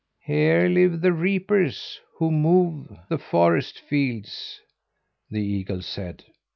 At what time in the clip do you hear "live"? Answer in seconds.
0.67-1.01